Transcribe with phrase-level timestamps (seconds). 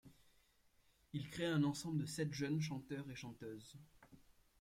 [1.13, 3.75] Il crée un ensemble de sept jeunes chanteurs et chanteuses.